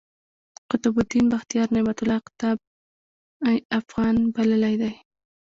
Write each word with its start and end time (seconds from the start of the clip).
قطب 0.71 0.93
الدین 1.01 1.25
بختیار، 1.33 1.67
نعمت 1.75 1.97
الله 2.03 2.17
اقطب 2.21 2.57
افغان 3.79 4.15
بللی 4.35 4.75
دﺉ. 4.81 4.93